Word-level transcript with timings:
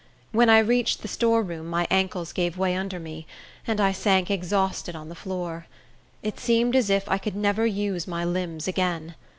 When 0.31 0.49
I 0.49 0.57
reached 0.57 1.03
the 1.03 1.07
storeroom 1.07 1.67
my 1.67 1.85
ankles 1.91 2.31
gave 2.33 2.57
way 2.57 2.75
under 2.75 2.99
me, 2.99 3.27
and 3.67 3.79
I 3.79 3.91
sank 3.91 4.31
exhausted 4.31 4.95
on 4.95 5.09
the 5.09 5.13
floor. 5.13 5.67
It 6.23 6.39
seemed 6.39 6.75
as 6.75 6.89
if 6.89 7.07
I 7.07 7.19
could 7.19 7.35
never 7.35 7.67
use 7.67 8.07
my 8.07 8.25
limbs 8.25 8.67
again. 8.67 9.13